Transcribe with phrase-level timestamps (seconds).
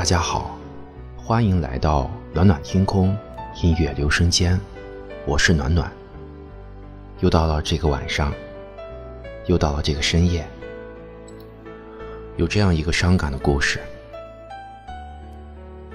[0.00, 0.58] 大家好，
[1.14, 3.14] 欢迎来到暖暖天空
[3.60, 4.58] 音乐留声间，
[5.26, 5.92] 我是暖暖。
[7.18, 8.32] 又到了这个晚上，
[9.44, 10.48] 又到了这个深夜，
[12.38, 13.78] 有这样一个伤感的故事。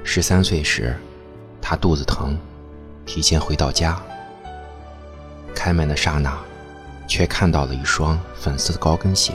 [0.04, 0.96] 十三岁时，
[1.60, 2.38] 他肚子疼，
[3.08, 4.00] 提前回到家。
[5.56, 6.38] 开门的刹那，
[7.08, 9.34] 却看到了一双粉色的高跟鞋。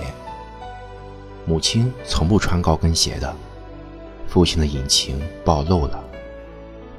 [1.44, 3.34] 母亲从不穿高跟鞋的。
[4.30, 6.04] 父亲的隐情暴露了，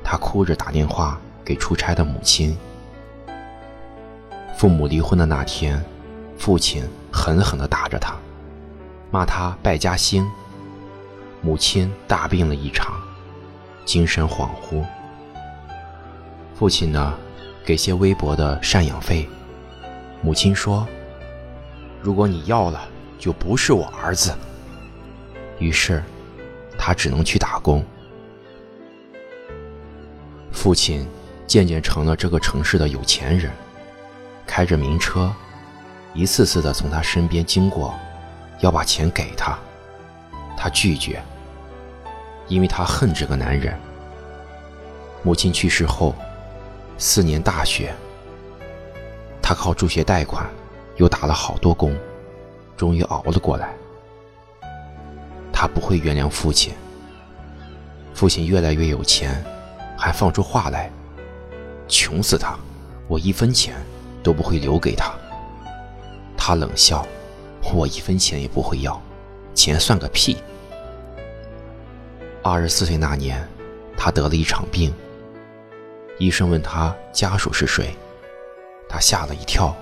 [0.03, 2.57] 他哭着打电话给出差的母亲。
[4.57, 5.81] 父母离婚的那天，
[6.37, 8.13] 父亲狠狠地打着他，
[9.11, 10.29] 骂他败家星。
[11.39, 12.95] 母亲大病了一场，
[13.85, 14.83] 精神恍惚。
[16.53, 17.13] 父亲呢，
[17.63, 19.25] 给些微薄的赡养费。
[20.21, 20.85] 母亲说
[22.03, 22.81] ：“如果你要了，
[23.17, 24.35] 就不是我儿子。”
[25.59, 26.03] 于是。
[26.83, 27.85] 他只能去打工。
[30.51, 31.07] 父亲
[31.45, 33.51] 渐渐成了这个城市的有钱人，
[34.47, 35.31] 开着名车，
[36.15, 37.93] 一次次的从他身边经过，
[38.61, 39.55] 要把钱给他，
[40.57, 41.21] 他拒绝，
[42.47, 43.77] 因为他恨这个男人。
[45.21, 46.15] 母亲去世后，
[46.97, 47.93] 四年大学，
[49.39, 50.49] 他靠助学贷款，
[50.95, 51.95] 又打了好多工，
[52.75, 53.71] 终于熬了过来。
[55.61, 56.73] 他不会原谅父亲。
[58.15, 59.45] 父亲越来越有钱，
[59.95, 60.89] 还放出话来
[61.87, 62.57] ：“穷死他，
[63.07, 63.75] 我一分钱
[64.23, 65.13] 都不会留给他。”
[66.35, 67.05] 他冷笑
[67.75, 68.99] ：“我一分钱也不会要，
[69.53, 70.35] 钱算个屁。”
[72.41, 73.47] 二十四岁那年，
[73.95, 74.91] 他得了一场病。
[76.17, 77.95] 医生问他家属是谁，
[78.89, 79.75] 他吓了一跳。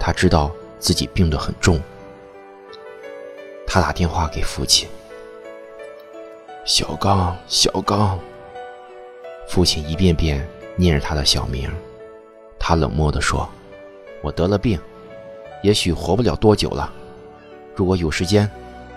[0.00, 1.80] 他知道自己病得很重。
[3.72, 4.88] 他打电话给父亲，
[6.64, 8.18] 小刚，小刚。
[9.48, 11.70] 父亲一遍遍念着他的小名，
[12.58, 13.48] 他冷漠地说
[14.22, 14.76] ：“我得了病，
[15.62, 16.92] 也许活不了多久了。
[17.76, 18.50] 如果有时间，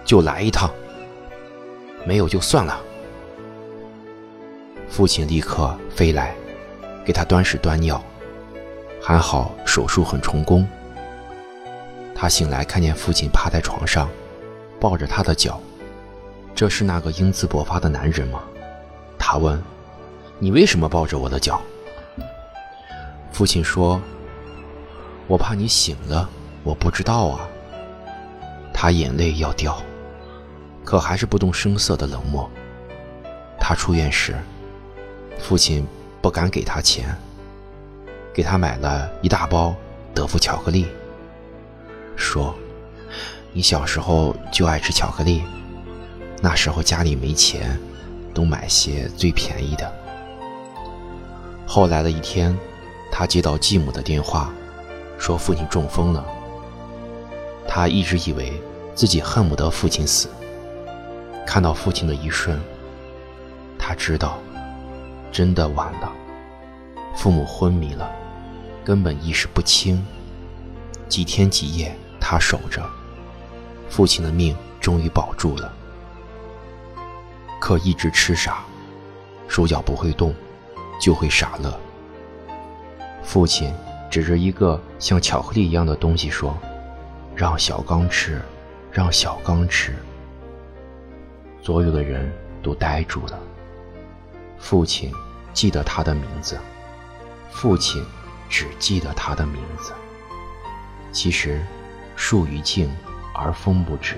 [0.03, 0.67] 就来一趟；
[2.03, 2.81] 没有就算了。”
[4.89, 6.35] 父亲立刻飞来，
[7.05, 8.03] 给他端屎端尿，
[8.99, 10.67] 还好手术很成功。
[12.15, 14.09] 他醒来，看见父亲趴在床上。
[14.83, 15.61] 抱着他的脚，
[16.53, 18.43] 这是那个英姿勃发的男人吗？
[19.17, 19.63] 他问
[20.39, 21.61] ：“你为什么抱着我的脚？”
[23.31, 24.01] 父亲说
[25.25, 26.29] ：“我怕你醒了，
[26.65, 27.47] 我不知道啊。”
[28.75, 29.81] 他眼泪要掉，
[30.83, 32.51] 可还是不动声色的冷漠。
[33.57, 34.35] 他出院时，
[35.39, 35.87] 父亲
[36.21, 37.15] 不敢给他钱，
[38.33, 39.73] 给他买了一大包
[40.13, 40.87] 德芙巧克力，
[42.17, 42.53] 说。
[43.55, 45.43] 你小时候就爱吃巧克力，
[46.41, 47.79] 那时候家里没钱，
[48.33, 49.93] 都买些最便宜的。
[51.67, 52.57] 后来的一天，
[53.11, 54.51] 他接到继母的电话，
[55.19, 56.25] 说父亲中风了。
[57.67, 58.59] 他一直以为
[58.95, 60.27] 自己恨不得父亲死。
[61.45, 62.59] 看到父亲的一瞬，
[63.77, 64.39] 他知道，
[65.31, 66.11] 真的晚了。
[67.15, 68.11] 父母昏迷了，
[68.83, 70.03] 根本意识不清。
[71.07, 72.83] 几天几夜，他守着。
[73.93, 75.71] 父亲的命终于保住了，
[77.61, 78.63] 可一直痴傻，
[79.47, 80.33] 手脚不会动，
[80.99, 81.79] 就会傻乐。
[83.23, 83.71] 父亲
[84.09, 86.57] 指着一个像巧克力一样的东西说
[87.37, 88.41] ：“让小刚吃，
[88.91, 89.93] 让小刚吃。”
[91.61, 92.33] 所有的人
[92.63, 93.39] 都呆住了。
[94.57, 95.13] 父亲
[95.53, 96.57] 记得他的名字，
[97.51, 98.03] 父亲
[98.49, 99.93] 只记得他的名字。
[101.11, 101.63] 其实，
[102.15, 102.89] 树欲静。
[103.33, 104.15] 而风不止，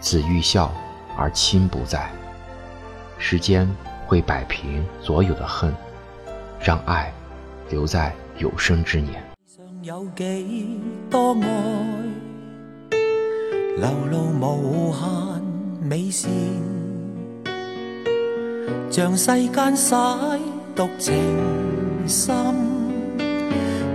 [0.00, 0.72] 子欲孝
[1.16, 2.10] 而亲不在。
[3.18, 3.68] 时间
[4.06, 5.74] 会摆平所有的恨，
[6.60, 7.12] 让爱
[7.70, 9.22] 留在有生之年。
[9.82, 11.48] 有几多爱，
[13.78, 15.42] 流露无限
[15.80, 16.30] 美善，
[18.90, 19.94] 像世间洗
[20.74, 21.14] 独情
[22.06, 22.34] 深，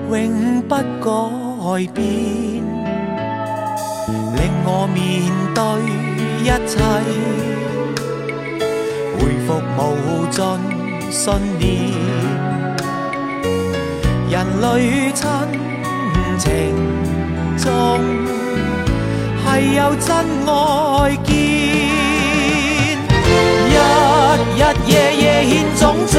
[0.09, 2.60] 永不改变。
[4.35, 4.97] 令我面
[5.53, 5.59] 对
[6.43, 6.73] 一切，
[9.17, 9.47] 回复
[9.77, 9.79] 无
[10.29, 10.39] 尽
[11.11, 11.21] 信
[11.59, 11.63] 念。
[14.29, 14.65] 人类
[15.13, 15.19] 亲
[16.39, 16.47] 情
[17.57, 17.67] 中，
[19.43, 20.09] 系有真
[20.47, 20.49] 爱
[21.23, 21.29] 见。
[23.67, 23.75] 日
[24.55, 26.17] 日夜夜献种种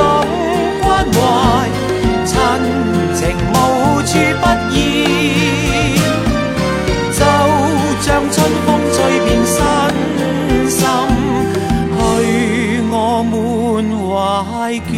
[14.44, 14.90] 太倦，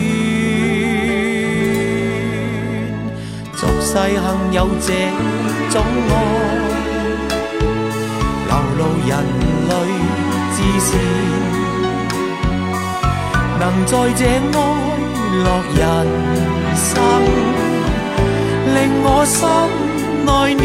[3.54, 4.88] 俗世幸有这
[5.70, 5.74] 种
[6.08, 6.12] 爱，
[8.48, 9.12] 流露人
[9.68, 9.72] 类
[10.54, 10.90] 至善，
[13.60, 14.56] 能在这爱
[15.44, 15.82] 乐人
[16.74, 16.90] 生，
[18.74, 19.38] 令我心
[20.24, 20.62] 内暖。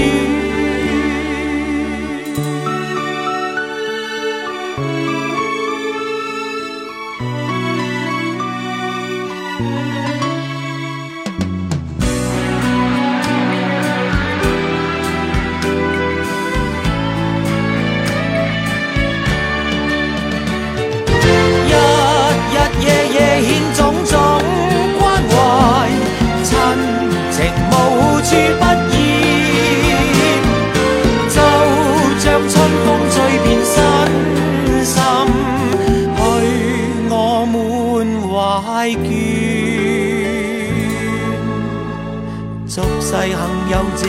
[42.69, 43.35] 俗世幸
[43.71, 44.05] 有这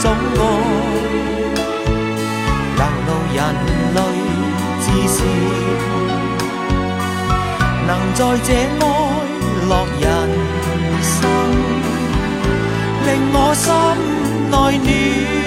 [0.00, 0.38] 种爱，
[2.76, 3.38] 流露人
[3.94, 3.98] 类
[4.82, 5.18] 至善，
[7.86, 8.48] 能在这
[8.80, 8.82] 爱
[9.66, 10.04] 乐人
[11.00, 11.16] 生，
[13.06, 13.64] 令我心
[14.50, 15.39] 内暖。